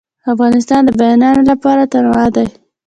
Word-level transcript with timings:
افغانستان 0.33 0.81
د 0.85 0.89
بامیان 0.99 1.37
له 1.49 1.53
پلوه 1.61 1.81
متنوع 1.89 2.25
دی. 2.35 2.47